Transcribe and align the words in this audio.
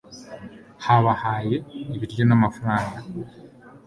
yabahaye 0.83 1.55
ibiryo 1.95 2.23
n'amafaranga 2.25 2.99